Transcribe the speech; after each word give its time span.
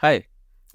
Hi 0.00 0.24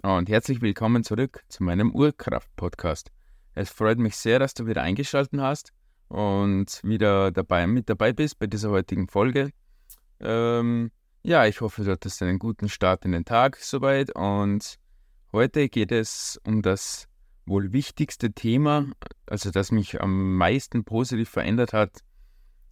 und 0.02 0.28
herzlich 0.28 0.62
willkommen 0.62 1.06
zurück 1.06 1.46
zu 1.48 1.64
meinem 1.64 1.96
Urkraft-Podcast. 1.96 3.10
Es 3.56 3.70
freut 3.70 3.98
mich 3.98 4.18
sehr, 4.18 4.38
dass 4.38 4.54
du 4.54 4.68
wieder 4.68 4.82
eingeschaltet 4.82 5.40
hast 5.40 5.72
und 6.10 6.82
wieder 6.84 7.32
dabei, 7.32 7.66
mit 7.66 7.90
dabei 7.90 8.12
bist 8.12 8.38
bei 8.38 8.48
dieser 8.48 8.72
heutigen 8.72 9.08
Folge. 9.08 9.52
Ähm, 10.20 10.92
ja, 11.22 11.46
ich 11.46 11.62
hoffe, 11.62 11.86
du 11.86 11.92
hattest 11.92 12.22
einen 12.22 12.38
guten 12.38 12.68
Start 12.68 13.06
in 13.06 13.14
den 13.14 13.24
Tag 13.24 13.56
soweit 13.56 14.14
und 14.14 14.76
heute 15.32 15.70
geht 15.70 15.94
es 15.94 16.38
um 16.44 16.62
das 16.62 17.08
wohl 17.46 17.72
wichtigste 17.72 18.34
Thema, 18.34 18.88
also 19.26 19.52
das 19.52 19.72
mich 19.72 20.02
am 20.02 20.36
meisten 20.36 20.84
positiv 20.84 21.30
verändert 21.30 21.72
hat 21.72 22.02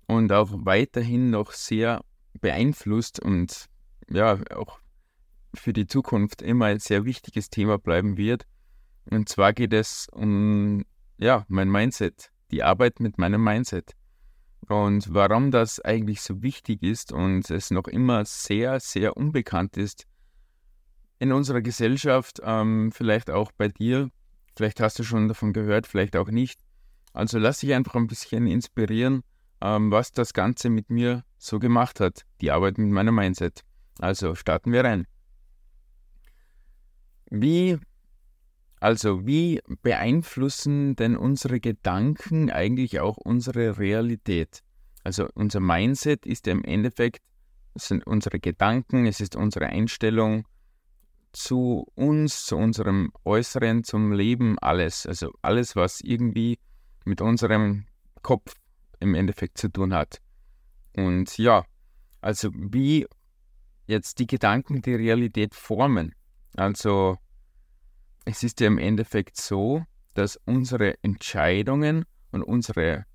und 0.06 0.34
auch 0.34 0.50
weiterhin 0.52 1.30
noch 1.30 1.54
sehr 1.54 2.04
beeinflusst 2.42 3.22
und 3.22 3.68
ja, 4.10 4.38
auch 4.54 4.81
für 5.54 5.74
die 5.74 5.88
Zukunft 5.88 6.42
immer 6.42 6.66
ein 6.66 6.80
sehr 6.80 7.06
wichtiges 7.06 7.50
Thema 7.50 7.78
bleiben 7.78 8.18
wird. 8.18 8.46
Und 9.10 9.30
zwar 9.30 9.54
geht 9.54 9.74
es 9.74 10.08
um 10.12 10.84
ja, 11.18 11.46
mein 11.48 11.70
Mindset, 11.70 12.32
die 12.52 12.64
Arbeit 12.64 13.00
mit 13.00 13.18
meinem 13.18 13.44
Mindset. 13.44 13.94
Und 14.68 15.14
warum 15.14 15.52
das 15.52 15.80
eigentlich 15.80 16.22
so 16.22 16.42
wichtig 16.42 16.84
ist 16.84 17.12
und 17.12 17.50
es 17.50 17.72
noch 17.72 17.88
immer 17.88 18.26
sehr, 18.26 18.80
sehr 18.80 19.18
unbekannt 19.18 19.78
ist 19.78 20.08
in 21.20 21.32
unserer 21.32 21.62
Gesellschaft, 21.62 22.42
ähm, 22.44 22.92
vielleicht 22.92 23.30
auch 23.30 23.52
bei 23.52 23.68
dir, 23.68 24.10
vielleicht 24.56 24.80
hast 24.80 24.98
du 24.98 25.04
schon 25.04 25.28
davon 25.28 25.54
gehört, 25.54 25.86
vielleicht 25.88 26.16
auch 26.16 26.30
nicht. 26.30 26.60
Also 27.14 27.38
lass 27.38 27.60
dich 27.60 27.74
einfach 27.74 27.96
ein 27.96 28.08
bisschen 28.08 28.48
inspirieren, 28.48 29.24
ähm, 29.62 29.92
was 29.92 30.12
das 30.12 30.34
Ganze 30.34 30.70
mit 30.70 30.90
mir 30.90 31.24
so 31.38 31.60
gemacht 31.60 32.00
hat, 32.00 32.26
die 32.42 32.52
Arbeit 32.52 32.78
mit 32.78 32.90
meinem 32.90 33.14
Mindset. 33.14 33.62
Also 34.00 34.34
starten 34.36 34.72
wir 34.72 34.84
rein. 34.84 35.06
Wie, 37.32 37.80
also 38.82 39.26
wie 39.26 39.62
beeinflussen 39.82 40.98
denn 40.98 41.16
unsere 41.16 41.62
Gedanken 41.62 42.52
eigentlich 42.52 43.00
auch 43.00 43.16
unsere 43.16 43.80
Realität? 43.80 44.62
Also 45.06 45.30
unser 45.34 45.62
Mindset 45.62 46.26
ist 46.26 46.46
ja 46.46 46.52
im 46.52 46.66
Endeffekt, 46.66 47.22
es 47.74 47.88
sind 47.88 48.06
unsere 48.06 48.42
Gedanken, 48.42 49.06
es 49.06 49.22
ist 49.22 49.38
unsere 49.38 49.68
Einstellung 49.68 50.46
zu 51.32 51.88
uns, 51.96 52.46
zu 52.46 52.58
unserem 52.58 53.14
Äußeren, 53.24 53.86
zum 53.86 54.12
Leben, 54.12 54.60
alles. 54.60 55.06
Also 55.06 55.32
alles, 55.42 55.78
was 55.78 56.02
irgendwie 56.02 56.60
mit 57.06 57.22
unserem 57.22 57.86
Kopf 58.22 58.56
im 59.00 59.16
Endeffekt 59.16 59.58
zu 59.58 59.72
tun 59.72 59.94
hat. 59.94 60.22
Und 60.98 61.38
ja, 61.38 61.66
also 62.20 62.50
wie 62.54 63.08
jetzt 63.88 64.20
die 64.20 64.28
Gedanken 64.28 64.82
die 64.82 64.96
Realität 64.96 65.56
formen. 65.56 66.14
Also 66.56 67.18
es 68.26 68.44
ist 68.44 68.60
ja 68.60 68.68
im 68.68 68.78
Endeffekt 68.78 69.38
so, 69.38 69.86
dass 70.14 70.38
unsere 70.46 70.96
Entscheidungen 71.02 72.06
und 72.32 72.44
unsere, 72.44 73.06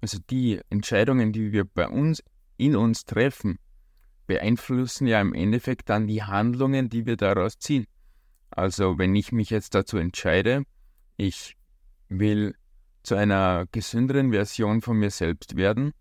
also 0.00 0.18
die 0.30 0.60
Entscheidungen, 0.70 1.32
die 1.32 1.52
wir 1.52 1.64
bei 1.64 1.88
uns, 1.88 2.22
in 2.56 2.76
uns 2.76 3.04
treffen, 3.04 3.58
beeinflussen 4.26 5.06
ja 5.06 5.20
im 5.20 5.34
Endeffekt 5.34 5.88
dann 5.88 6.06
die 6.06 6.22
Handlungen, 6.22 6.88
die 6.88 7.06
wir 7.06 7.16
daraus 7.16 7.58
ziehen. 7.58 7.86
Also 8.50 8.98
wenn 8.98 9.14
ich 9.14 9.32
mich 9.32 9.50
jetzt 9.50 9.74
dazu 9.74 9.96
entscheide, 9.96 10.64
ich 11.16 11.56
will 12.08 12.54
zu 13.02 13.14
einer 13.14 13.66
gesünderen 13.72 14.32
Version 14.32 14.80
von 14.80 14.98
mir 14.98 15.10
selbst 15.10 15.56
werden, 15.56 15.92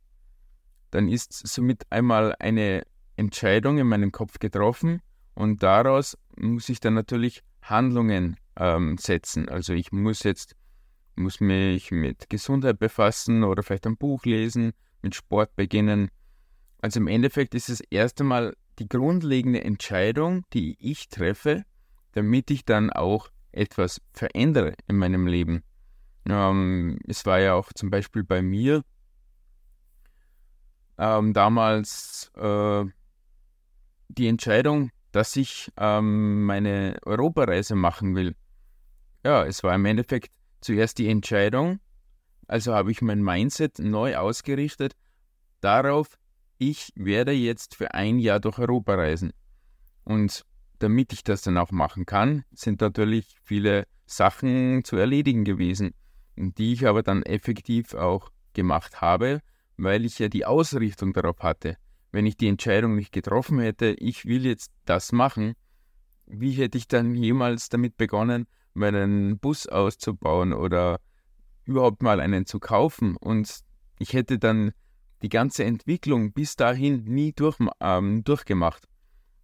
dann 0.91 1.09
ist 1.09 1.33
somit 1.33 1.83
einmal 1.91 2.35
eine 2.39 2.83
Entscheidung 3.15 3.77
in 3.77 3.87
meinem 3.87 4.11
Kopf 4.11 4.39
getroffen 4.39 5.01
und 5.37 5.61
daraus 5.61 6.17
muss 6.35 6.67
ich 6.67 6.79
dann 6.79 6.95
natürlich 6.95 7.43
Handlungen 7.61 8.37
ähm, 8.55 8.97
setzen. 8.97 9.47
Also 9.49 9.73
ich 9.73 9.91
muss 9.91 10.23
jetzt, 10.23 10.55
muss 11.15 11.39
mich 11.39 11.91
mit 11.91 12.27
Gesundheit 12.27 12.79
befassen 12.79 13.43
oder 13.43 13.61
vielleicht 13.61 13.85
ein 13.85 13.97
Buch 13.97 14.25
lesen, 14.25 14.73
mit 15.03 15.13
Sport 15.13 15.55
beginnen. 15.55 16.09
Also 16.81 16.99
im 16.99 17.05
Endeffekt 17.05 17.53
ist 17.53 17.69
es 17.69 17.81
erst 17.81 18.19
einmal 18.19 18.55
die 18.79 18.89
grundlegende 18.89 19.63
Entscheidung, 19.63 20.43
die 20.53 20.75
ich 20.79 21.07
treffe, 21.09 21.65
damit 22.13 22.49
ich 22.49 22.65
dann 22.65 22.89
auch 22.89 23.29
etwas 23.51 24.01
verändere 24.13 24.73
in 24.87 24.97
meinem 24.97 25.27
Leben. 25.27 25.61
Ähm, 26.27 26.97
es 27.07 27.27
war 27.27 27.39
ja 27.39 27.53
auch 27.53 27.71
zum 27.73 27.91
Beispiel 27.91 28.23
bei 28.23 28.41
mir 28.41 28.83
ähm, 30.97 31.33
damals 31.33 32.31
äh, 32.35 32.85
die 34.09 34.27
Entscheidung, 34.27 34.89
dass 35.17 35.35
ich 35.35 35.71
ähm, 35.77 36.43
meine 36.43 36.99
Europareise 37.03 37.73
machen 37.73 38.15
will. 38.15 38.35
Ja, 39.25 39.45
es 39.45 39.63
war 39.63 39.73
im 39.73 39.83
Endeffekt 39.85 40.31
zuerst 40.61 40.99
die 40.99 41.09
Entscheidung, 41.09 41.79
also 42.47 42.75
habe 42.75 42.91
ich 42.91 43.01
mein 43.01 43.23
Mindset 43.23 43.79
neu 43.79 44.15
ausgerichtet 44.15 44.95
darauf, 45.59 46.19
ich 46.59 46.93
werde 46.93 47.31
jetzt 47.31 47.73
für 47.73 47.95
ein 47.95 48.19
Jahr 48.19 48.39
durch 48.39 48.59
Europa 48.59 48.93
reisen. 48.93 49.33
Und 50.03 50.43
damit 50.77 51.11
ich 51.13 51.23
das 51.23 51.41
dann 51.41 51.57
auch 51.57 51.71
machen 51.71 52.05
kann, 52.05 52.43
sind 52.53 52.81
natürlich 52.81 53.37
viele 53.43 53.87
Sachen 54.05 54.83
zu 54.83 54.97
erledigen 54.97 55.45
gewesen, 55.45 55.95
die 56.35 56.73
ich 56.73 56.85
aber 56.85 57.01
dann 57.01 57.23
effektiv 57.23 57.95
auch 57.95 58.29
gemacht 58.53 59.01
habe, 59.01 59.41
weil 59.77 60.05
ich 60.05 60.19
ja 60.19 60.29
die 60.29 60.45
Ausrichtung 60.45 61.11
darauf 61.13 61.39
hatte 61.39 61.75
wenn 62.11 62.25
ich 62.25 62.37
die 62.37 62.47
Entscheidung 62.47 62.95
nicht 62.95 63.11
getroffen 63.11 63.59
hätte, 63.59 63.95
ich 63.99 64.25
will 64.25 64.45
jetzt 64.45 64.71
das 64.85 65.11
machen, 65.11 65.53
wie 66.25 66.51
hätte 66.51 66.77
ich 66.77 66.87
dann 66.87 67.15
jemals 67.15 67.69
damit 67.69 67.97
begonnen, 67.97 68.47
meinen 68.73 69.39
Bus 69.39 69.67
auszubauen 69.67 70.53
oder 70.53 70.99
überhaupt 71.65 72.03
mal 72.03 72.19
einen 72.19 72.45
zu 72.45 72.59
kaufen? 72.59 73.15
Und 73.17 73.59
ich 73.99 74.13
hätte 74.13 74.37
dann 74.39 74.71
die 75.21 75.29
ganze 75.29 75.63
Entwicklung 75.63 76.33
bis 76.33 76.55
dahin 76.55 77.03
nie 77.05 77.33
durch, 77.33 77.57
ähm, 77.79 78.23
durchgemacht. 78.23 78.87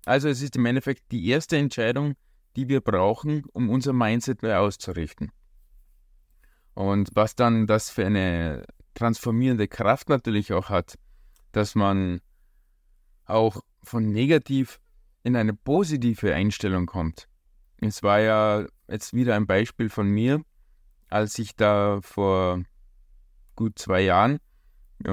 Also 0.06 0.28
es 0.28 0.42
ist 0.42 0.56
im 0.56 0.66
Endeffekt 0.66 1.12
die 1.12 1.28
erste 1.28 1.58
Entscheidung, 1.58 2.16
die 2.56 2.68
wir 2.68 2.82
brauchen, 2.82 3.44
um 3.54 3.70
unser 3.70 3.94
Mindset 3.94 4.44
neu 4.44 4.56
auszurichten. 4.56 5.32
Und 6.76 7.10
was 7.14 7.36
dann 7.36 7.68
das 7.68 7.90
für 7.90 8.06
eine 8.06 8.66
transformierende 8.94 9.68
Kraft 9.68 10.10
natürlich 10.10 10.54
auch 10.54 10.70
hat, 10.70 10.96
dass 11.52 11.76
man 11.76 12.20
auch 13.26 13.62
von 13.84 14.12
negativ 14.12 14.80
in 15.24 15.36
eine 15.36 15.54
positive 15.54 16.34
Einstellung 16.34 16.86
kommt. 16.86 17.28
Es 17.78 18.04
war 18.04 18.20
ja 18.20 18.66
jetzt 18.88 19.14
wieder 19.14 19.36
ein 19.36 19.48
Beispiel 19.48 19.90
von 19.90 20.08
mir, 20.08 20.42
als 21.10 21.38
ich 21.40 21.56
da 21.56 22.00
vor 22.02 22.64
gut 23.56 23.78
zwei 23.78 24.02
Jahren, 24.02 24.40
äh, 25.06 25.12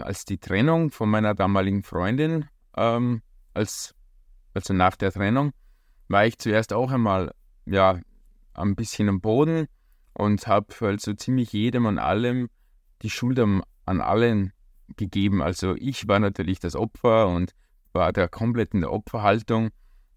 als 0.00 0.24
die 0.24 0.38
Trennung 0.38 0.90
von 0.90 1.08
meiner 1.10 1.34
damaligen 1.34 1.82
Freundin, 1.82 2.46
ähm, 2.76 3.22
als, 3.54 3.94
also 4.54 4.72
nach 4.72 4.96
der 4.96 5.12
Trennung, 5.12 5.52
war 6.08 6.26
ich 6.26 6.38
zuerst 6.38 6.72
auch 6.72 6.90
einmal, 6.90 7.32
ja, 7.66 8.00
ein 8.54 8.74
bisschen 8.76 9.08
am 9.08 9.20
Boden 9.20 9.66
und 10.14 10.46
habe 10.46 10.74
halt 10.80 11.00
so 11.00 11.14
ziemlich 11.14 11.52
jedem 11.52 11.86
und 11.86 11.98
allem 11.98 12.48
die 13.02 13.10
Schuld 13.10 13.38
an 13.38 13.62
allen 13.86 14.52
gegeben. 14.96 15.42
Also 15.42 15.74
ich 15.76 16.08
war 16.08 16.18
natürlich 16.18 16.58
das 16.58 16.76
Opfer 16.76 17.28
und 17.28 17.54
war 17.92 18.12
da 18.12 18.28
komplett 18.28 18.74
in 18.74 18.80
der 18.80 18.92
Opferhaltung. 18.92 19.70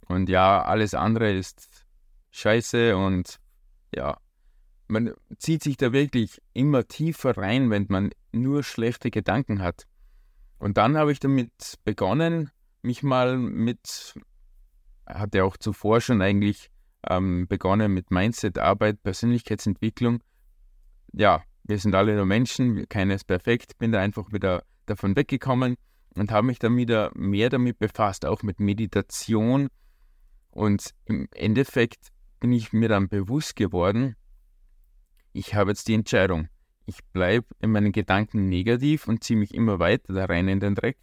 Und 0.08 0.30
ja, 0.30 0.64
alles 0.64 0.94
andere 0.94 1.32
ist 1.34 1.86
scheiße 2.32 2.96
und 2.96 3.40
ja, 3.94 4.18
man 4.88 5.14
zieht 5.38 5.64
sich 5.64 5.78
da 5.78 5.94
wirklich 5.94 6.42
immer 6.54 6.88
tiefer 6.88 7.38
rein, 7.38 7.70
wenn 7.70 7.86
man 7.90 8.12
nur 8.32 8.64
schlechte 8.64 9.10
Gedanken 9.10 9.62
hat. 9.62 9.88
Und 10.60 10.78
dann 10.78 10.98
habe 10.98 11.12
ich 11.12 11.20
damit 11.20 11.52
begonnen, 11.84 12.52
mich 12.82 13.04
mal 13.04 13.38
mit, 13.38 14.16
hatte 15.06 15.44
auch 15.44 15.58
zuvor 15.58 16.02
schon 16.02 16.22
eigentlich 16.22 16.70
ähm, 17.08 17.48
begonnen 17.48 17.94
mit 17.94 18.12
Mindset-Arbeit, 18.12 19.02
Persönlichkeitsentwicklung. 19.04 20.22
Ja, 21.14 21.44
wir 21.68 21.80
sind 21.80 21.96
alle 21.96 22.16
nur 22.16 22.26
Menschen, 22.26 22.88
keiner 22.90 23.16
ist 23.16 23.26
perfekt, 23.26 23.78
bin 23.80 23.92
da 23.92 24.00
einfach 24.00 24.32
wieder 24.32 24.64
davon 24.86 25.16
weggekommen 25.16 25.76
und 26.16 26.32
habe 26.32 26.46
mich 26.46 26.60
dann 26.60 26.78
wieder 26.78 27.12
mehr 27.16 27.50
damit 27.50 27.80
befasst, 27.80 28.26
auch 28.26 28.44
mit 28.44 28.60
Meditation. 28.60 29.70
Und 30.52 30.92
im 31.06 31.28
Endeffekt 31.34 32.10
bin 32.40 32.52
ich 32.52 32.72
mir 32.72 32.88
dann 32.88 33.10
bewusst 33.10 33.56
geworden, 33.56 34.16
ich 35.34 35.56
habe 35.56 35.72
jetzt 35.72 35.88
die 35.88 35.96
Entscheidung. 35.96 36.48
Ich 36.86 37.04
bleibe 37.12 37.48
in 37.60 37.72
meinen 37.72 37.92
Gedanken 37.92 38.48
negativ 38.48 39.08
und 39.08 39.24
ziehe 39.24 39.40
mich 39.40 39.54
immer 39.54 39.80
weiter 39.80 40.14
da 40.14 40.26
rein 40.26 40.48
in 40.48 40.60
den 40.60 40.76
Dreck. 40.76 40.98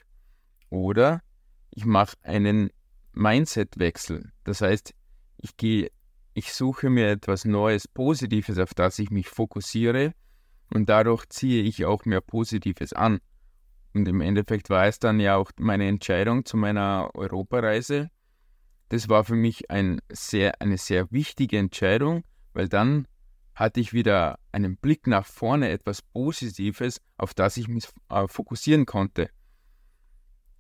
Oder 0.71 1.23
ich 1.71 1.85
mache 1.85 2.17
einen 2.23 2.71
Mindset-Wechsel. 3.15 4.31
Das 4.45 4.61
heißt, 4.61 4.95
ich 5.39 5.57
gehe, 5.57 5.91
ich 6.35 6.53
suche 6.55 6.89
mir 6.89 7.11
etwas 7.11 7.45
Neues, 7.45 7.89
Positives, 7.89 8.59
auf 8.59 8.75
das 8.75 9.01
ich 9.01 9.11
mich 9.11 9.29
fokussiere 9.29 10.15
und 10.75 10.89
dadurch 10.89 11.29
ziehe 11.29 11.63
ich 11.63 11.85
auch 11.85 12.05
mehr 12.05 12.21
Positives 12.21 12.93
an. 12.93 13.21
Und 13.95 14.09
im 14.09 14.21
Endeffekt 14.21 14.71
war 14.71 14.87
es 14.87 14.99
dann 14.99 15.21
ja 15.21 15.37
auch 15.37 15.51
meine 15.59 15.87
Entscheidung 15.87 16.45
zu 16.45 16.57
meiner 16.57 17.11
Europareise, 17.15 18.11
das 18.93 19.09
war 19.09 19.25
für 19.25 19.37
mich 19.37 19.71
ein 19.71 20.03
sehr, 20.11 20.61
eine 20.61 20.77
sehr 20.77 21.11
wichtige 21.11 21.57
Entscheidung, 21.57 22.25
weil 22.53 22.69
dann 22.69 23.09
hatte 23.55 23.81
ich 23.81 23.95
wieder 23.95 24.39
einen 24.53 24.77
Blick 24.77 25.07
nach 25.07 25.25
vorne, 25.25 25.71
etwas 25.71 26.03
Positives, 26.03 27.01
auf 27.17 27.33
das 27.33 27.57
ich 27.57 27.69
mich 27.69 27.89
äh, 28.11 28.29
fokussieren 28.29 28.85
konnte. 28.85 29.31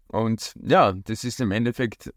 Und 0.06 0.54
ja, 0.62 0.92
das 0.92 1.24
ist 1.24 1.42
im 1.42 1.50
Endeffekt 1.50 2.10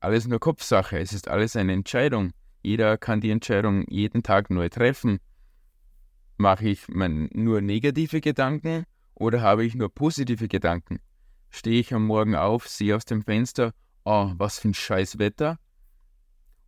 alles 0.00 0.26
nur 0.26 0.40
Kopfsache. 0.40 0.98
Es 0.98 1.14
ist 1.14 1.28
alles 1.28 1.56
eine 1.56 1.72
Entscheidung. 1.72 2.32
Jeder 2.62 2.98
kann 2.98 3.22
die 3.22 3.30
Entscheidung 3.30 3.86
jeden 3.88 4.22
Tag 4.22 4.50
neu 4.50 4.68
treffen. 4.68 5.20
Mache 6.40 6.68
ich 6.68 6.86
mein, 6.86 7.28
nur 7.32 7.60
negative 7.60 8.20
Gedanken 8.20 8.84
oder 9.14 9.40
habe 9.40 9.64
ich 9.64 9.74
nur 9.74 9.92
positive 9.92 10.46
Gedanken? 10.46 11.00
Stehe 11.50 11.80
ich 11.80 11.92
am 11.92 12.06
Morgen 12.06 12.36
auf, 12.36 12.68
sehe 12.68 12.94
aus 12.94 13.04
dem 13.04 13.22
Fenster, 13.22 13.72
oh, 14.04 14.32
was 14.36 14.60
für 14.60 14.68
ein 14.68 14.74
scheiß 14.74 15.18
Wetter? 15.18 15.58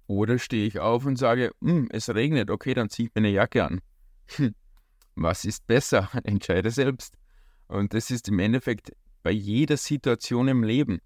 Oder 0.08 0.40
stehe 0.40 0.67
ich 0.67 0.81
auf 0.81 1.06
und 1.06 1.17
sage, 1.17 1.52
hm, 1.62 1.88
es 1.93 2.12
regnet, 2.12 2.50
okay, 2.50 2.75
dann 2.75 2.90
ziehe 2.90 3.06
ich 3.06 3.14
mir 3.14 3.20
eine 3.20 3.31
Jacke 3.31 3.64
an. 3.64 3.81
Hm, 4.34 4.56
was 5.14 5.44
ist 5.44 5.64
besser? 5.69 6.11
Entscheide 6.25 6.73
selbst. 6.73 7.14
Und 7.69 7.94
das 7.94 8.11
ist 8.11 8.28
im 8.28 8.40
Endeffekt 8.40 8.93
bei 9.23 9.31
jeder 9.31 9.76
Situation 9.76 10.49
im 10.49 10.64
Leben. 10.64 10.99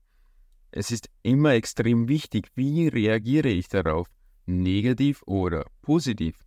Es 0.71 0.91
ist 0.91 1.11
immer 1.23 1.53
extrem 1.53 2.09
wichtig, 2.09 2.49
wie 2.55 2.89
reagiere 2.89 3.51
ich 3.51 3.69
darauf, 3.69 4.09
negativ 4.47 5.23
oder 5.27 5.67
positiv. 5.83 6.39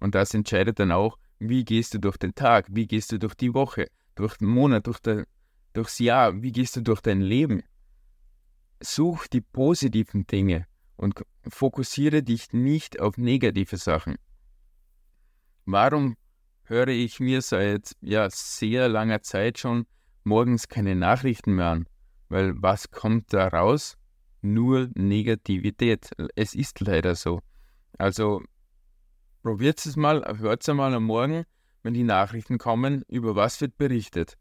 Und 0.00 0.14
das 0.14 0.32
entscheidet 0.32 0.78
dann 0.78 0.92
auch, 0.92 1.18
wie 1.38 1.64
gehst 1.64 1.94
du 1.94 1.98
durch 1.98 2.16
den 2.16 2.34
Tag, 2.34 2.66
wie 2.70 2.86
gehst 2.86 3.12
du 3.12 3.18
durch 3.18 3.34
die 3.34 3.54
Woche, 3.54 3.86
durch 4.14 4.36
den 4.36 4.48
Monat, 4.48 4.86
durch 4.86 5.00
der, 5.00 5.26
durchs 5.72 5.98
Jahr, 5.98 6.42
wie 6.42 6.52
gehst 6.52 6.76
du 6.76 6.80
durch 6.80 7.00
dein 7.00 7.20
Leben. 7.20 7.62
Such 8.80 9.26
die 9.26 9.40
positiven 9.40 10.26
Dinge 10.26 10.66
und 10.96 11.22
fokussiere 11.48 12.22
dich 12.22 12.52
nicht 12.52 13.00
auf 13.00 13.16
negative 13.18 13.76
Sachen. 13.76 14.16
Warum 15.64 16.16
höre 16.64 16.88
ich 16.88 17.20
mir 17.20 17.42
seit 17.42 17.92
ja, 18.00 18.28
sehr 18.30 18.88
langer 18.88 19.22
Zeit 19.22 19.58
schon 19.58 19.86
morgens 20.24 20.68
keine 20.68 20.94
Nachrichten 20.94 21.54
mehr 21.54 21.66
an? 21.66 21.86
Weil 22.28 22.54
was 22.56 22.90
kommt 22.90 23.32
da 23.32 23.48
raus? 23.48 23.96
Nur 24.42 24.90
Negativität. 24.94 26.10
Es 26.34 26.54
ist 26.54 26.80
leider 26.80 27.14
so. 27.14 27.40
Also 27.98 28.42
probiert 29.46 29.86
es 29.86 29.94
mal, 29.94 30.24
hört 30.40 30.66
es 30.66 30.74
mal 30.74 30.92
am 30.92 31.04
Morgen, 31.04 31.44
wenn 31.84 31.94
die 31.94 32.02
Nachrichten 32.02 32.58
kommen, 32.58 33.04
über 33.06 33.36
was 33.36 33.60
wird 33.60 33.78
berichtet. 33.78 34.36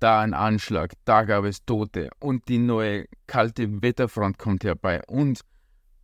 Da 0.00 0.20
ein 0.20 0.34
Anschlag, 0.34 0.94
da 1.04 1.22
gab 1.22 1.44
es 1.44 1.64
Tote 1.64 2.10
und 2.18 2.48
die 2.48 2.58
neue 2.58 3.04
kalte 3.28 3.80
Wetterfront 3.82 4.36
kommt 4.36 4.64
herbei 4.64 5.00
und 5.06 5.42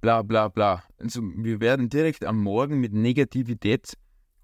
bla 0.00 0.22
bla 0.22 0.46
bla. 0.46 0.84
Also 1.00 1.20
wir 1.20 1.60
werden 1.60 1.88
direkt 1.88 2.24
am 2.24 2.40
Morgen 2.40 2.78
mit 2.78 2.92
Negativität 2.92 3.94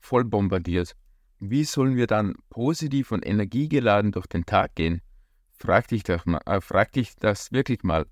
voll 0.00 0.24
bombardiert. 0.24 0.96
Wie 1.38 1.62
sollen 1.62 1.94
wir 1.94 2.08
dann 2.08 2.34
positiv 2.50 3.12
und 3.12 3.24
energiegeladen 3.24 4.10
durch 4.10 4.26
den 4.26 4.44
Tag 4.44 4.74
gehen? 4.74 5.02
Frag 5.52 5.86
dich, 5.86 6.02
das 6.02 6.26
mal, 6.26 6.40
äh, 6.46 6.60
frag 6.60 6.90
dich 6.90 7.14
das 7.14 7.52
wirklich 7.52 7.84
mal. 7.84 8.06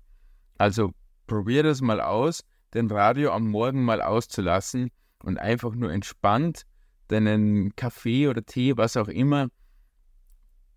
Also 0.57 0.93
probier 1.27 1.63
das 1.63 1.81
mal 1.81 1.99
aus, 1.99 2.45
den 2.73 2.89
Radio 2.89 3.33
am 3.33 3.49
Morgen 3.49 3.83
mal 3.83 4.01
auszulassen 4.01 4.91
und 5.23 5.37
einfach 5.37 5.73
nur 5.73 5.91
entspannt 5.91 6.65
deinen 7.07 7.75
Kaffee 7.75 8.27
oder 8.27 8.45
Tee, 8.45 8.77
was 8.77 8.97
auch 8.97 9.07
immer, 9.07 9.49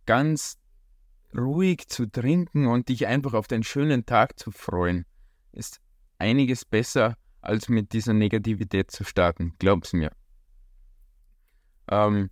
ganz 0.07 0.59
ruhig 1.37 1.89
zu 1.89 2.07
trinken 2.07 2.67
und 2.67 2.89
dich 2.89 3.07
einfach 3.07 3.35
auf 3.35 3.47
den 3.47 3.63
schönen 3.63 4.07
Tag 4.07 4.39
zu 4.39 4.51
freuen. 4.51 5.07
Ist 5.53 5.81
einiges 6.19 6.65
besser, 6.65 7.17
als 7.41 7.69
mit 7.69 7.93
dieser 7.93 8.13
Negativität 8.13 8.91
zu 8.91 9.05
starten, 9.05 9.55
glaub's 9.59 9.93
mir. 9.93 10.13
Ähm, 11.89 12.31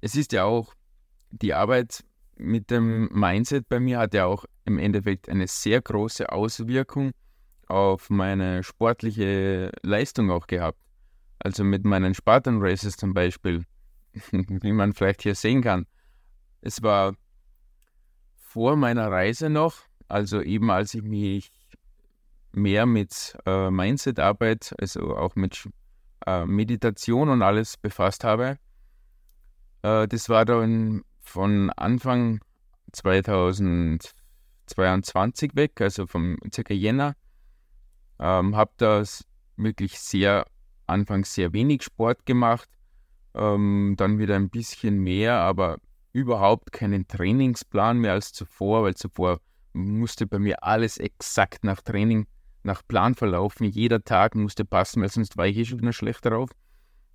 es 0.00 0.14
ist 0.14 0.32
ja 0.32 0.44
auch 0.44 0.74
die 1.30 1.54
Arbeit 1.54 2.04
mit 2.36 2.70
dem 2.70 3.08
Mindset 3.12 3.68
bei 3.68 3.78
mir 3.80 3.98
hat 3.98 4.14
ja 4.14 4.26
auch 4.26 4.44
im 4.64 4.78
Endeffekt 4.78 5.28
eine 5.28 5.46
sehr 5.46 5.80
große 5.80 6.30
Auswirkung 6.30 7.12
auf 7.68 8.10
meine 8.10 8.62
sportliche 8.62 9.72
Leistung 9.82 10.30
auch 10.30 10.46
gehabt. 10.46 10.78
Also 11.38 11.64
mit 11.64 11.84
meinen 11.84 12.14
Spartan 12.14 12.58
Races 12.60 12.96
zum 12.96 13.14
Beispiel, 13.14 13.64
wie 14.30 14.72
man 14.72 14.92
vielleicht 14.92 15.22
hier 15.22 15.34
sehen 15.34 15.62
kann. 15.62 15.86
Es 16.60 16.82
war 16.82 17.14
vor 18.36 18.76
meiner 18.76 19.10
Reise 19.10 19.50
noch, 19.50 19.74
also 20.08 20.42
eben 20.42 20.70
als 20.70 20.94
ich 20.94 21.02
mich 21.02 21.50
mehr 22.52 22.86
mit 22.86 23.36
äh, 23.46 23.70
Mindset-Arbeit, 23.70 24.74
also 24.78 25.16
auch 25.16 25.34
mit 25.34 25.68
äh, 26.26 26.44
Meditation 26.44 27.30
und 27.30 27.42
alles 27.42 27.76
befasst 27.76 28.24
habe. 28.24 28.58
Äh, 29.82 30.06
das 30.06 30.28
war 30.28 30.44
dann 30.44 31.02
von 31.20 31.70
Anfang 31.70 32.40
2022 32.92 35.52
weg, 35.54 35.80
also 35.80 36.06
vom 36.06 36.36
circa 36.52 36.74
Jänner. 36.74 37.14
Ähm, 38.22 38.54
habe 38.54 38.70
das 38.76 39.24
wirklich 39.56 39.98
sehr, 39.98 40.46
anfangs 40.86 41.34
sehr 41.34 41.52
wenig 41.52 41.82
Sport 41.82 42.24
gemacht, 42.24 42.68
ähm, 43.34 43.94
dann 43.98 44.20
wieder 44.20 44.36
ein 44.36 44.48
bisschen 44.48 45.00
mehr, 45.00 45.34
aber 45.40 45.78
überhaupt 46.12 46.70
keinen 46.70 47.08
Trainingsplan 47.08 47.98
mehr 47.98 48.12
als 48.12 48.32
zuvor, 48.32 48.84
weil 48.84 48.94
zuvor 48.94 49.40
musste 49.72 50.28
bei 50.28 50.38
mir 50.38 50.62
alles 50.62 50.98
exakt 50.98 51.64
nach 51.64 51.80
Training, 51.80 52.28
nach 52.62 52.82
Plan 52.86 53.16
verlaufen. 53.16 53.66
Jeder 53.66 54.04
Tag 54.04 54.36
musste 54.36 54.64
passen, 54.64 55.02
weil 55.02 55.08
sonst 55.08 55.36
war 55.36 55.48
ich 55.48 55.56
eh 55.56 55.64
schon 55.64 55.80
wieder 55.80 55.92
schlecht 55.92 56.24
drauf. 56.24 56.50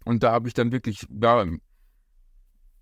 Und 0.04 0.24
da 0.24 0.34
habe 0.34 0.50
ich 0.50 0.54
dann 0.54 0.74
wirklich, 0.74 1.08
ja, 1.10 1.46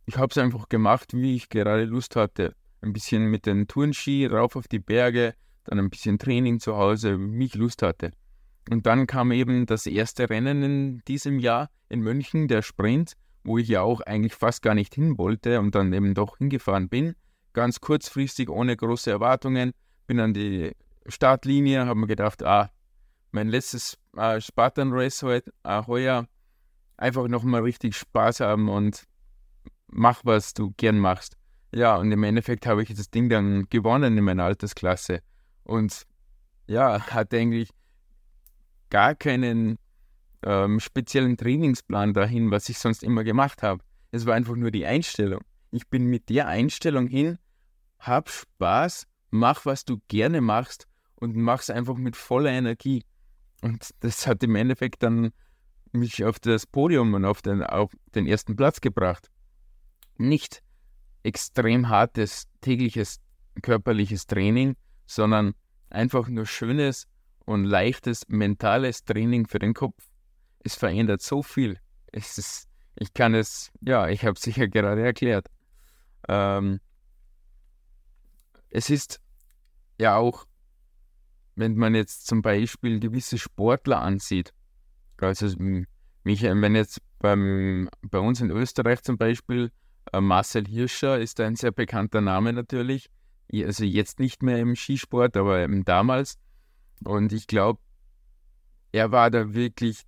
ich 0.08 0.18
habe 0.18 0.32
es 0.32 0.38
einfach 0.40 0.68
gemacht, 0.68 1.14
wie 1.14 1.36
ich 1.36 1.50
gerade 1.50 1.84
Lust 1.84 2.16
hatte. 2.16 2.56
Ein 2.82 2.92
bisschen 2.92 3.28
mit 3.28 3.46
den 3.46 3.68
Tourenski 3.68 4.26
rauf 4.26 4.56
auf 4.56 4.68
die 4.68 4.80
Berge, 4.80 5.36
dann 5.66 5.80
ein 5.80 5.90
bisschen 5.90 6.18
Training 6.18 6.60
zu 6.60 6.78
Hause, 6.78 7.18
wie 7.20 7.46
ich 7.46 7.56
Lust 7.56 7.82
hatte. 7.82 8.12
Und 8.70 8.86
dann 8.86 9.06
kam 9.06 9.32
eben 9.32 9.66
das 9.66 9.86
erste 9.86 10.30
Rennen 10.30 10.64
in 10.64 11.02
diesem 11.08 11.40
Jahr 11.40 11.70
in 11.90 12.02
München, 12.02 12.48
der 12.48 12.62
Sprint, 12.62 13.14
wo 13.44 13.58
ich 13.58 13.68
ja 13.68 13.82
auch 13.82 14.02
eigentlich 14.02 14.34
fast 14.34 14.62
gar 14.64 14.74
nicht 14.74 14.96
hin 14.96 15.18
wollte 15.18 15.60
und 15.60 15.76
dann 15.76 15.94
eben 15.94 16.14
doch 16.14 16.38
hingefahren 16.38 16.90
bin. 16.90 17.16
Ganz 17.54 17.80
kurzfristig, 17.80 18.50
ohne 18.50 18.76
große 18.76 19.12
Erwartungen, 19.12 19.72
bin 20.08 20.20
an 20.20 20.34
die 20.34 20.72
Startlinie, 21.08 21.86
habe 21.86 22.00
mir 22.00 22.08
gedacht, 22.08 22.42
ah, 22.44 22.72
mein 23.32 23.50
letztes 23.50 23.98
äh, 24.18 24.42
Spartan 24.42 24.92
Race 24.92 25.22
heute, 25.22 25.52
äh, 25.64 25.84
heuer, 25.86 26.28
einfach 26.98 27.28
nochmal 27.28 27.62
richtig 27.62 27.96
Spaß 27.96 28.40
haben 28.40 28.70
und 28.70 29.04
mach, 29.88 30.22
was 30.24 30.54
du 30.54 30.74
gern 30.78 30.98
machst. 30.98 31.38
Ja, 31.72 31.98
und 31.98 32.12
im 32.12 32.24
Endeffekt 32.24 32.66
habe 32.66 32.84
ich 32.84 32.94
das 32.94 33.12
Ding 33.12 33.30
dann 33.30 33.68
gewonnen 33.70 34.18
in 34.18 34.24
meiner 34.24 34.46
Altersklasse. 34.46 35.20
Und 35.66 36.06
ja, 36.68 37.02
hatte 37.08 37.38
eigentlich 37.38 37.70
gar 38.90 39.16
keinen 39.16 39.78
ähm, 40.44 40.80
speziellen 40.80 41.36
Trainingsplan 41.36 42.14
dahin, 42.14 42.52
was 42.52 42.70
ich 42.70 42.80
sonst 42.80 43.04
immer 43.04 43.24
gemacht 43.24 43.62
habe. 43.62 43.84
Es 44.12 44.26
war 44.26 44.36
einfach 44.36 44.56
nur 44.56 44.72
die 44.72 44.86
Einstellung. 44.86 45.42
Ich 45.72 45.90
bin 45.90 46.06
mit 46.06 46.30
der 46.30 46.48
Einstellung 46.48 47.08
hin, 47.08 47.38
hab 48.00 48.30
Spaß, 48.30 49.08
mach, 49.32 49.66
was 49.66 49.84
du 49.84 50.00
gerne 50.08 50.40
machst 50.40 50.88
und 51.16 51.36
mach's 51.36 51.70
einfach 51.70 51.98
mit 51.98 52.16
voller 52.16 52.52
Energie. 52.52 53.04
Und 53.62 53.90
das 54.00 54.26
hat 54.28 54.42
im 54.44 54.56
Endeffekt 54.56 55.04
dann 55.04 55.32
mich 55.92 56.24
auf 56.24 56.40
das 56.40 56.66
Podium 56.66 57.14
und 57.14 57.26
auf 57.26 57.42
den, 57.42 57.64
auf 57.64 57.92
den 58.14 58.28
ersten 58.28 58.56
Platz 58.56 58.80
gebracht 58.80 59.30
nicht 60.18 60.62
extrem 61.24 61.90
hartes 61.90 62.48
tägliches 62.62 63.20
körperliches 63.62 64.28
Training, 64.28 64.76
sondern 65.06 65.54
einfach 65.90 66.28
nur 66.28 66.46
schönes 66.46 67.08
und 67.46 67.64
leichtes 67.64 68.28
mentales 68.28 69.04
Training 69.04 69.48
für 69.48 69.60
den 69.60 69.74
Kopf. 69.74 70.10
Es 70.64 70.76
verändert 70.76 71.22
so 71.22 71.44
viel. 71.44 71.80
Es 72.12 72.38
ist, 72.38 72.68
ich 72.96 73.14
kann 73.14 73.34
es, 73.36 73.72
ja, 73.82 74.08
ich 74.08 74.24
habe 74.24 74.34
es 74.34 74.42
sicher 74.42 74.68
gerade 74.68 75.04
erklärt. 75.04 75.48
Ähm, 76.28 76.80
es 78.70 78.90
ist 78.90 79.22
ja 80.00 80.18
auch, 80.18 80.46
wenn 81.56 81.76
man 81.76 81.96
jetzt 81.96 82.28
zum 82.28 82.42
Beispiel 82.42 83.00
gewisse 83.00 83.38
Sportler 83.38 84.02
ansieht, 84.02 84.54
also 85.18 85.48
mich, 85.58 86.42
wenn 86.42 86.76
jetzt 86.76 87.00
beim, 87.20 87.90
bei 88.02 88.20
uns 88.20 88.42
in 88.42 88.50
Österreich 88.52 89.02
zum 89.04 89.18
Beispiel 89.18 89.72
äh, 90.12 90.20
Marcel 90.20 90.66
Hirscher 90.68 91.20
ist 91.20 91.40
ein 91.40 91.56
sehr 91.56 91.72
bekannter 91.72 92.22
Name 92.22 92.52
natürlich. 92.52 93.10
Also 93.52 93.84
jetzt 93.84 94.20
nicht 94.20 94.44
mehr 94.44 94.58
im 94.60 94.76
Skisport, 94.76 95.38
aber 95.38 95.68
damals. 95.68 96.38
Und 97.04 97.32
ich 97.32 97.48
glaube, 97.48 97.80
er 98.92 99.12
war 99.12 99.30
da 99.30 99.54
wirklich 99.54 100.04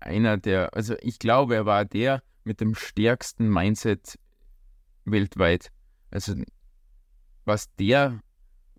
einer 0.00 0.36
der, 0.36 0.74
also 0.74 0.94
ich 1.00 1.18
glaube, 1.18 1.54
er 1.54 1.66
war 1.66 1.84
der 1.84 2.22
mit 2.44 2.60
dem 2.60 2.74
stärksten 2.74 3.48
Mindset 3.48 4.18
weltweit. 5.04 5.70
Also 6.10 6.34
was 7.44 7.72
der 7.76 8.20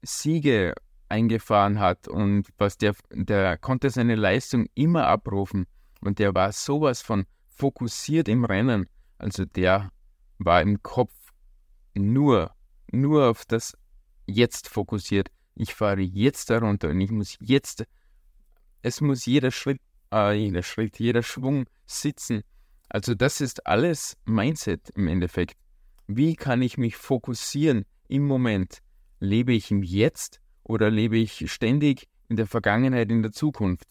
Siege 0.01 0.73
eingefahren 1.09 1.79
hat 1.79 2.07
und 2.07 2.47
was 2.57 2.77
der, 2.77 2.95
der 3.11 3.57
konnte 3.57 3.89
seine 3.89 4.15
Leistung 4.15 4.67
immer 4.75 5.07
abrufen 5.07 5.65
und 6.01 6.19
der 6.19 6.35
war 6.35 6.51
sowas 6.51 7.01
von 7.01 7.25
fokussiert 7.47 8.27
im 8.27 8.45
Rennen. 8.45 8.87
Also 9.17 9.45
der 9.45 9.91
war 10.37 10.61
im 10.61 10.83
Kopf 10.83 11.13
nur, 11.95 12.51
nur 12.91 13.29
auf 13.29 13.45
das 13.45 13.77
Jetzt 14.25 14.67
fokussiert. 14.67 15.29
Ich 15.55 15.73
fahre 15.73 16.01
jetzt 16.01 16.49
darunter 16.49 16.89
und 16.89 17.01
ich 17.01 17.11
muss 17.11 17.37
jetzt, 17.39 17.85
es 18.81 19.01
muss 19.01 19.25
jeder 19.25 19.51
Schritt, 19.51 19.79
äh, 20.13 20.33
jeder 20.33 20.63
Schritt, 20.63 20.99
jeder 20.99 21.23
Schwung 21.23 21.65
sitzen. 21.85 22.43
Also 22.89 23.15
das 23.15 23.41
ist 23.41 23.65
alles 23.65 24.17
Mindset 24.25 24.89
im 24.95 25.07
Endeffekt. 25.07 25.55
Wie 26.07 26.35
kann 26.35 26.61
ich 26.61 26.77
mich 26.77 26.95
fokussieren 26.95 27.85
im 28.07 28.25
Moment? 28.25 28.79
Lebe 29.19 29.53
ich 29.53 29.71
im 29.71 29.83
Jetzt 29.83 30.39
oder 30.63 30.89
lebe 30.89 31.17
ich 31.17 31.51
ständig 31.51 32.07
in 32.29 32.35
der 32.35 32.47
Vergangenheit, 32.47 33.09
in 33.09 33.23
der 33.23 33.31
Zukunft? 33.31 33.85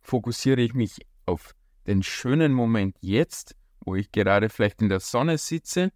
Fokussiere 0.00 0.60
ich 0.60 0.74
mich 0.74 1.00
auf 1.26 1.54
den 1.86 2.02
schönen 2.02 2.52
Moment 2.52 2.96
jetzt, 3.00 3.54
wo 3.80 3.94
ich 3.94 4.10
gerade 4.10 4.48
vielleicht 4.48 4.82
in 4.82 4.88
der 4.88 5.00
Sonne 5.00 5.38
sitze, 5.38 5.92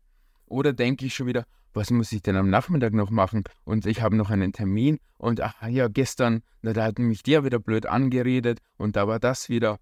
oder 0.46 0.72
denke 0.72 1.06
ich 1.06 1.14
schon 1.14 1.26
wieder, 1.28 1.46
was 1.72 1.90
muss 1.90 2.12
ich 2.12 2.22
denn 2.22 2.36
am 2.36 2.50
Nachmittag 2.50 2.92
noch 2.92 3.10
machen? 3.10 3.44
Und 3.64 3.86
ich 3.86 4.02
habe 4.02 4.16
noch 4.16 4.30
einen 4.30 4.52
Termin 4.52 4.98
und 5.18 5.40
ach 5.40 5.66
ja, 5.68 5.88
gestern, 5.88 6.42
da 6.62 6.84
hat 6.84 6.98
mich 6.98 7.22
der 7.22 7.44
wieder 7.44 7.58
blöd 7.58 7.86
angeredet 7.86 8.60
und 8.76 8.96
da 8.96 9.06
war 9.06 9.18
das 9.20 9.48
wieder. 9.48 9.78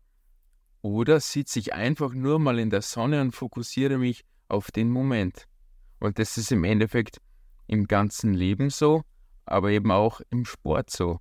Oder 0.83 1.21
sitze 1.21 1.59
ich 1.59 1.75
einfach 1.75 2.12
nur 2.14 2.38
mal 2.38 2.59
in 2.59 2.71
der 2.71 2.83
Sonne 2.83 3.21
und 3.21 3.33
fokussiere 3.33 3.99
mich 3.99 4.25
auf 4.49 4.71
den 4.71 4.90
Moment. 4.90 5.45
Und 5.99 6.18
das 6.18 6.38
ist 6.38 6.52
im 6.52 6.64
Endeffekt 6.64 7.21
im 7.66 7.87
ganzen 7.87 8.35
Leben 8.35 8.71
so, 8.71 9.02
aber 9.45 9.71
eben 9.71 9.90
auch 9.90 10.21
im 10.30 10.45
Sport 10.45 10.90
so. 10.90 11.21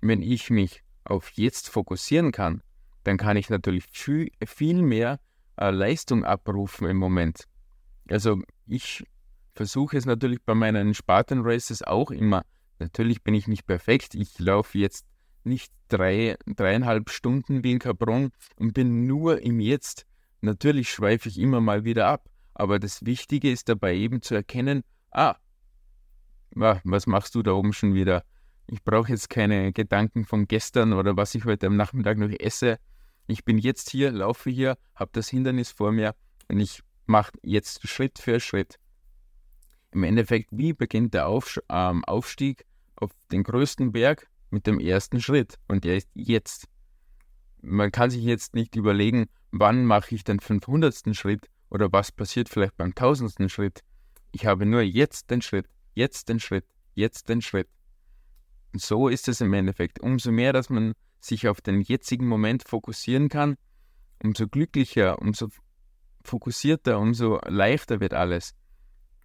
Wenn 0.00 0.22
ich 0.22 0.50
mich 0.50 0.82
auf 1.04 1.30
jetzt 1.32 1.68
fokussieren 1.68 2.32
kann, 2.32 2.62
dann 3.04 3.16
kann 3.16 3.36
ich 3.36 3.48
natürlich 3.48 3.84
viel, 3.90 4.30
viel 4.44 4.82
mehr 4.82 5.20
äh, 5.56 5.70
Leistung 5.70 6.24
abrufen 6.24 6.88
im 6.88 6.96
Moment. 6.96 7.44
Also 8.08 8.40
ich 8.66 9.04
versuche 9.56 9.96
es 9.96 10.04
natürlich 10.04 10.42
bei 10.44 10.54
meinen 10.54 10.94
Spartan 10.94 11.40
Races 11.42 11.82
auch 11.82 12.10
immer. 12.10 12.44
Natürlich 12.78 13.24
bin 13.24 13.34
ich 13.34 13.48
nicht 13.48 13.66
perfekt. 13.66 14.14
Ich 14.14 14.38
laufe 14.38 14.78
jetzt 14.78 15.06
nicht 15.44 15.72
drei, 15.88 16.36
dreieinhalb 16.46 17.08
Stunden 17.10 17.64
wie 17.64 17.72
in 17.72 17.78
Cabron 17.78 18.30
und 18.56 18.74
bin 18.74 19.06
nur 19.06 19.40
im 19.42 19.58
Jetzt. 19.58 20.04
Natürlich 20.42 20.90
schweife 20.90 21.28
ich 21.28 21.38
immer 21.38 21.60
mal 21.60 21.84
wieder 21.84 22.06
ab. 22.06 22.28
Aber 22.54 22.78
das 22.78 23.04
Wichtige 23.04 23.50
ist 23.50 23.68
dabei 23.68 23.96
eben 23.96 24.22
zu 24.22 24.34
erkennen, 24.34 24.82
ah, 25.10 25.36
was 26.54 27.06
machst 27.06 27.34
du 27.34 27.42
da 27.42 27.52
oben 27.52 27.72
schon 27.72 27.94
wieder? 27.94 28.24
Ich 28.66 28.82
brauche 28.82 29.10
jetzt 29.10 29.30
keine 29.30 29.72
Gedanken 29.72 30.24
von 30.24 30.48
gestern 30.48 30.92
oder 30.92 31.16
was 31.16 31.34
ich 31.34 31.44
heute 31.44 31.66
am 31.66 31.76
Nachmittag 31.76 32.18
noch 32.18 32.30
esse. 32.30 32.78
Ich 33.26 33.44
bin 33.44 33.58
jetzt 33.58 33.90
hier, 33.90 34.10
laufe 34.10 34.50
hier, 34.50 34.76
habe 34.94 35.10
das 35.12 35.28
Hindernis 35.28 35.70
vor 35.70 35.92
mir 35.92 36.14
und 36.48 36.60
ich 36.60 36.82
mache 37.06 37.32
jetzt 37.42 37.86
Schritt 37.86 38.18
für 38.18 38.40
Schritt. 38.40 38.78
Im 39.96 40.04
Endeffekt, 40.04 40.50
wie 40.52 40.74
beginnt 40.74 41.14
der 41.14 41.26
Auf, 41.26 41.58
ähm, 41.70 42.04
Aufstieg 42.04 42.66
auf 42.96 43.10
den 43.32 43.42
größten 43.42 43.92
Berg? 43.92 44.28
Mit 44.50 44.66
dem 44.66 44.78
ersten 44.78 45.20
Schritt 45.20 45.58
und 45.66 45.84
der 45.84 45.96
ist 45.96 46.08
jetzt. 46.14 46.68
Man 47.62 47.90
kann 47.90 48.10
sich 48.10 48.22
jetzt 48.22 48.54
nicht 48.54 48.76
überlegen, 48.76 49.26
wann 49.50 49.84
mache 49.84 50.14
ich 50.14 50.22
den 50.22 50.38
500. 50.38 51.16
Schritt 51.16 51.48
oder 51.68 51.90
was 51.92 52.12
passiert 52.12 52.48
vielleicht 52.48 52.76
beim 52.76 52.90
1000. 52.90 53.50
Schritt. 53.50 53.80
Ich 54.30 54.46
habe 54.46 54.64
nur 54.64 54.82
jetzt 54.82 55.30
den 55.30 55.42
Schritt 55.42 55.66
jetzt 55.96 56.28
den 56.28 56.38
Schritt, 56.38 56.66
jetzt 56.94 57.28
den 57.28 57.42
Schritt. 57.42 57.68
Und 58.72 58.80
so 58.80 59.08
ist 59.08 59.26
es 59.26 59.40
im 59.40 59.52
Endeffekt. 59.54 59.98
Umso 59.98 60.30
mehr, 60.30 60.52
dass 60.52 60.70
man 60.70 60.92
sich 61.20 61.48
auf 61.48 61.60
den 61.60 61.80
jetzigen 61.80 62.28
Moment 62.28 62.62
fokussieren 62.62 63.28
kann, 63.28 63.56
umso 64.22 64.46
glücklicher, 64.46 65.20
umso 65.20 65.48
fokussierter, 66.22 67.00
umso 67.00 67.40
leichter 67.46 68.00
wird 68.00 68.14
alles. 68.14 68.54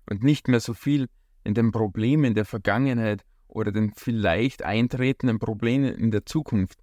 Und 0.10 0.24
nicht 0.24 0.48
mehr 0.48 0.60
so 0.60 0.74
viel 0.74 1.08
in 1.44 1.54
den 1.54 1.72
Problemen 1.72 2.34
der 2.34 2.46
Vergangenheit 2.46 3.24
oder 3.48 3.72
den 3.72 3.94
vielleicht 3.94 4.64
eintretenden 4.64 5.40
Problemen 5.40 5.94
in 5.94 6.12
der 6.12 6.26
Zukunft. 6.26 6.80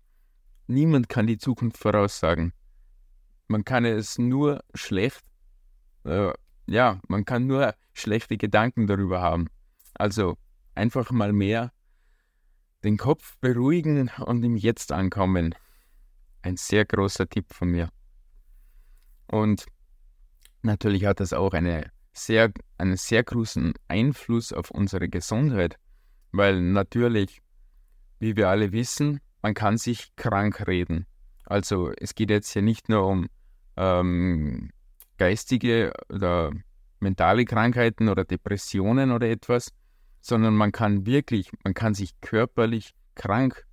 Niemand 0.66 1.08
kann 1.08 1.26
die 1.26 1.38
Zukunft 1.38 1.78
voraussagen. 1.78 2.52
Man 3.46 3.64
kann 3.64 3.84
es 3.84 4.18
nur 4.18 4.62
schlecht, 4.74 5.22
äh, 6.04 6.32
ja, 6.66 7.00
man 7.08 7.24
kann 7.24 7.46
nur 7.46 7.74
schlechte 7.94 8.36
Gedanken 8.36 8.86
darüber 8.86 9.22
haben. 9.22 9.48
Also 9.94 10.36
einfach 10.74 11.10
mal 11.10 11.32
mehr 11.32 11.72
den 12.84 12.96
Kopf 12.96 13.38
beruhigen 13.40 14.10
und 14.18 14.44
im 14.44 14.56
Jetzt 14.56 14.92
ankommen. 14.92 15.54
Ein 16.42 16.56
sehr 16.56 16.84
großer 16.84 17.28
Tipp 17.28 17.52
von 17.52 17.70
mir. 17.70 17.90
Und 19.26 19.66
natürlich 20.62 21.04
hat 21.06 21.20
das 21.20 21.32
auch 21.32 21.52
eine 21.52 21.90
sehr, 22.18 22.52
einen 22.76 22.96
sehr 22.96 23.24
großen 23.24 23.74
Einfluss 23.88 24.52
auf 24.52 24.70
unsere 24.70 25.08
Gesundheit, 25.08 25.76
weil 26.32 26.60
natürlich, 26.60 27.40
wie 28.18 28.36
wir 28.36 28.48
alle 28.48 28.72
wissen, 28.72 29.20
man 29.42 29.54
kann 29.54 29.78
sich 29.78 30.14
krank 30.16 30.66
reden. 30.66 31.06
Also 31.44 31.92
es 31.98 32.14
geht 32.14 32.30
jetzt 32.30 32.52
hier 32.52 32.62
nicht 32.62 32.88
nur 32.88 33.06
um 33.06 33.28
ähm, 33.76 34.70
geistige 35.16 35.92
oder 36.08 36.52
mentale 37.00 37.44
Krankheiten 37.44 38.08
oder 38.08 38.24
Depressionen 38.24 39.12
oder 39.12 39.28
etwas, 39.28 39.72
sondern 40.20 40.54
man 40.54 40.72
kann 40.72 41.06
wirklich, 41.06 41.50
man 41.64 41.74
kann 41.74 41.94
sich 41.94 42.20
körperlich 42.20 42.94
krank 43.14 43.66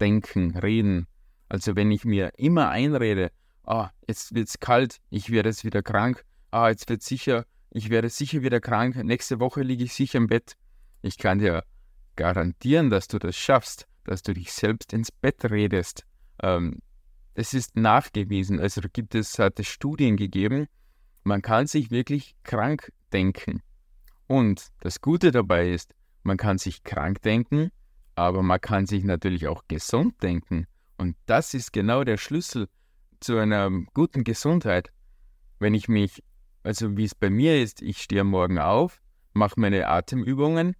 denken, 0.00 0.56
reden. 0.56 1.06
Also 1.48 1.76
wenn 1.76 1.90
ich 1.90 2.04
mir 2.04 2.32
immer 2.36 2.70
einrede, 2.70 3.30
ah, 3.64 3.90
jetzt 4.06 4.34
wird 4.34 4.48
es 4.48 4.58
kalt, 4.60 4.98
ich 5.10 5.30
werde 5.30 5.50
jetzt 5.50 5.64
wieder 5.64 5.82
krank, 5.82 6.24
ah, 6.50 6.68
jetzt 6.68 6.88
wird 6.88 7.02
sicher, 7.02 7.44
ich 7.74 7.90
werde 7.90 8.08
sicher 8.08 8.42
wieder 8.42 8.60
krank, 8.60 8.96
nächste 8.96 9.40
Woche 9.40 9.62
liege 9.62 9.84
ich 9.84 9.92
sicher 9.92 10.18
im 10.18 10.28
Bett. 10.28 10.56
Ich 11.02 11.18
kann 11.18 11.40
dir 11.40 11.64
garantieren, 12.16 12.88
dass 12.88 13.08
du 13.08 13.18
das 13.18 13.36
schaffst, 13.36 13.86
dass 14.04 14.22
du 14.22 14.32
dich 14.32 14.52
selbst 14.52 14.92
ins 14.92 15.10
Bett 15.10 15.44
redest. 15.50 16.06
Ähm, 16.40 16.78
es 17.34 17.52
ist 17.52 17.76
nachgewiesen, 17.76 18.60
also 18.60 18.80
gibt 18.92 19.16
es, 19.16 19.40
hat 19.40 19.58
es 19.58 19.66
Studien 19.66 20.16
gegeben, 20.16 20.68
man 21.24 21.42
kann 21.42 21.66
sich 21.66 21.90
wirklich 21.90 22.36
krank 22.44 22.92
denken. 23.12 23.60
Und 24.28 24.68
das 24.80 25.00
Gute 25.00 25.32
dabei 25.32 25.70
ist, 25.70 25.94
man 26.22 26.36
kann 26.36 26.58
sich 26.58 26.84
krank 26.84 27.22
denken, 27.22 27.70
aber 28.14 28.44
man 28.44 28.60
kann 28.60 28.86
sich 28.86 29.02
natürlich 29.02 29.48
auch 29.48 29.64
gesund 29.66 30.22
denken. 30.22 30.66
Und 30.96 31.16
das 31.26 31.54
ist 31.54 31.72
genau 31.72 32.04
der 32.04 32.18
Schlüssel 32.18 32.68
zu 33.18 33.36
einer 33.36 33.68
guten 33.94 34.22
Gesundheit. 34.22 34.92
Wenn 35.58 35.74
ich 35.74 35.88
mich, 35.88 36.22
also 36.64 36.96
wie 36.96 37.04
es 37.04 37.14
bei 37.14 37.30
mir 37.30 37.62
ist, 37.62 37.82
ich 37.82 38.02
stehe 38.02 38.24
morgen 38.24 38.58
auf, 38.58 39.00
mache 39.34 39.60
meine 39.60 39.86
Atemübungen 39.86 40.74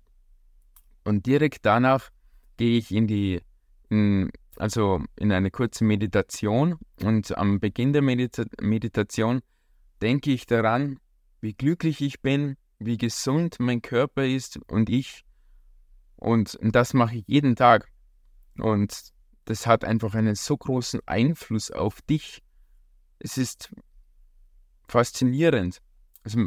und 1.05 1.27
direkt 1.27 1.65
danach 1.67 2.11
gehe 2.57 2.79
ich 2.79 2.91
in 2.91 3.07
die, 3.07 3.43
in, 3.91 4.33
also 4.57 5.05
in 5.17 5.31
eine 5.31 5.51
kurze 5.51 5.85
Meditation 5.85 6.79
und 7.03 7.37
am 7.37 7.61
Beginn 7.61 7.93
der 7.93 8.03
Medita 8.03 8.45
Meditation 8.61 9.41
denke 10.01 10.33
ich 10.33 10.47
daran, 10.47 10.99
wie 11.41 11.53
glücklich 11.53 12.01
ich 12.01 12.23
bin, 12.23 12.57
wie 12.79 12.97
gesund 12.97 13.57
mein 13.59 13.83
Körper 13.83 14.25
ist 14.25 14.59
und 14.69 14.89
ich. 14.89 15.25
Und 16.17 16.59
das 16.63 16.95
mache 16.95 17.17
ich 17.17 17.25
jeden 17.27 17.57
Tag. 17.57 17.89
Und 18.59 19.13
das 19.45 19.67
hat 19.67 19.85
einfach 19.85 20.15
einen 20.15 20.35
so 20.35 20.57
großen 20.57 21.01
Einfluss 21.07 21.71
auf 21.71 22.01
dich. 22.03 22.43
Es 23.19 23.37
ist 23.37 23.71
faszinierend. 24.89 25.81
Also 26.23 26.39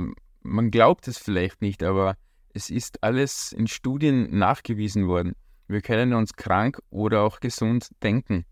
man 0.41 0.71
glaubt 0.71 1.07
es 1.07 1.17
vielleicht 1.17 1.61
nicht, 1.61 1.83
aber 1.83 2.15
es 2.53 2.69
ist 2.69 3.03
alles 3.03 3.51
in 3.51 3.67
Studien 3.67 4.37
nachgewiesen 4.37 5.07
worden. 5.07 5.35
Wir 5.67 5.81
können 5.81 6.13
uns 6.13 6.33
krank 6.33 6.79
oder 6.89 7.21
auch 7.21 7.39
gesund 7.39 7.89
denken. 8.01 8.45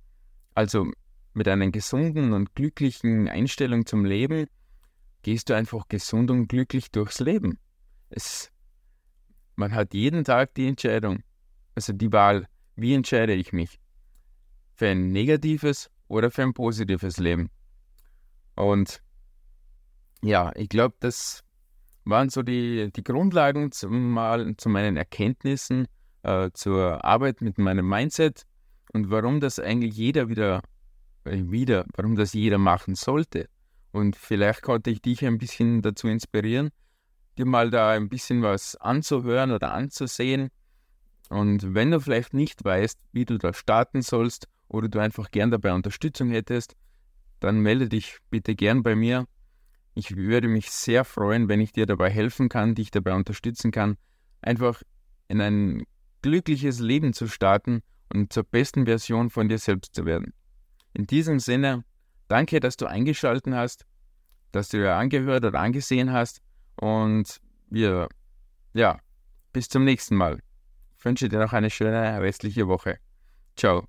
Also 0.53 0.91
mit 1.33 1.47
einer 1.47 1.69
gesunden 1.71 2.33
und 2.33 2.55
glücklichen 2.55 3.27
Einstellung 3.27 3.85
zum 3.85 4.05
Leben 4.05 4.47
gehst 5.21 5.49
du 5.49 5.53
einfach 5.53 5.87
gesund 5.87 6.29
und 6.29 6.47
glücklich 6.47 6.91
durchs 6.91 7.19
Leben. 7.19 7.57
Es, 8.09 8.51
man 9.55 9.73
hat 9.73 9.93
jeden 9.93 10.23
Tag 10.23 10.53
die 10.53 10.67
Entscheidung, 10.67 11.23
also 11.73 11.93
die 11.93 12.11
Wahl, 12.11 12.47
wie 12.75 12.93
entscheide 12.93 13.33
ich 13.33 13.53
mich? 13.53 13.79
Für 14.75 14.89
ein 14.89 15.11
negatives 15.11 15.89
oder 16.07 16.29
für 16.29 16.43
ein 16.43 16.53
positives 16.53 17.17
Leben? 17.17 17.49
Und 18.55 19.01
ja, 20.25 20.51
ich 20.55 20.69
glaube, 20.69 20.95
das 20.99 21.43
waren 22.03 22.29
so 22.29 22.41
die, 22.41 22.91
die 22.91 23.03
Grundlagen 23.03 23.71
zum, 23.71 24.11
mal, 24.11 24.55
zu 24.57 24.69
meinen 24.69 24.97
Erkenntnissen, 24.97 25.87
äh, 26.23 26.49
zur 26.53 27.05
Arbeit 27.05 27.41
mit 27.41 27.59
meinem 27.59 27.87
Mindset 27.87 28.43
und 28.93 29.11
warum 29.11 29.39
das 29.39 29.59
eigentlich 29.59 29.95
jeder 29.95 30.27
wieder, 30.27 30.61
äh, 31.25 31.43
wieder, 31.45 31.85
warum 31.95 32.15
das 32.15 32.33
jeder 32.33 32.57
machen 32.57 32.95
sollte. 32.95 33.49
Und 33.91 34.15
vielleicht 34.15 34.63
konnte 34.63 34.89
ich 34.89 35.01
dich 35.01 35.23
ein 35.23 35.37
bisschen 35.37 35.83
dazu 35.83 36.07
inspirieren, 36.07 36.71
dir 37.37 37.45
mal 37.45 37.69
da 37.69 37.91
ein 37.91 38.09
bisschen 38.09 38.41
was 38.41 38.75
anzuhören 38.77 39.51
oder 39.51 39.73
anzusehen. 39.73 40.49
Und 41.29 41.75
wenn 41.75 41.91
du 41.91 41.99
vielleicht 41.99 42.33
nicht 42.33 42.63
weißt, 42.63 42.99
wie 43.11 43.25
du 43.25 43.37
da 43.37 43.53
starten 43.53 44.01
sollst 44.01 44.47
oder 44.69 44.89
du 44.89 44.99
einfach 44.99 45.29
gern 45.29 45.51
dabei 45.51 45.73
Unterstützung 45.73 46.29
hättest, 46.29 46.75
dann 47.39 47.59
melde 47.59 47.89
dich 47.89 48.17
bitte 48.31 48.55
gern 48.55 48.81
bei 48.81 48.95
mir. 48.95 49.25
Ich 49.95 50.17
würde 50.17 50.49
mich 50.49 50.71
sehr 50.71 51.05
freuen, 51.05 51.47
wenn 51.47 51.61
ich 51.61 51.71
dir 51.71 51.85
dabei 51.85 52.09
helfen 52.09 52.49
kann, 52.49 52.75
dich 52.75 52.91
dabei 52.91 53.13
unterstützen 53.13 53.71
kann, 53.71 53.97
einfach 54.41 54.83
in 55.29 55.39
ein 55.39 55.83
glückliches 56.21 56.79
Leben 56.79 57.13
zu 57.13 57.27
starten 57.27 57.81
und 58.13 58.33
zur 58.33 58.43
besten 58.43 58.85
Version 58.85 59.29
von 59.29 59.47
dir 59.47 59.57
selbst 59.57 59.95
zu 59.95 60.05
werden. 60.05 60.33
In 60.93 61.07
diesem 61.07 61.39
Sinne, 61.39 61.85
danke, 62.27 62.59
dass 62.59 62.75
du 62.75 62.87
eingeschaltet 62.87 63.53
hast, 63.53 63.85
dass 64.51 64.69
du 64.69 64.77
dir 64.77 64.95
angehört 64.95 65.45
oder 65.45 65.59
angesehen 65.59 66.11
hast 66.11 66.41
und 66.75 67.39
wir, 67.69 68.09
ja, 68.73 68.99
bis 69.53 69.69
zum 69.69 69.85
nächsten 69.85 70.15
Mal. 70.15 70.39
Ich 70.97 71.05
wünsche 71.05 71.29
dir 71.29 71.39
noch 71.39 71.53
eine 71.53 71.69
schöne 71.69 72.19
restliche 72.21 72.67
Woche. 72.67 72.97
Ciao. 73.55 73.87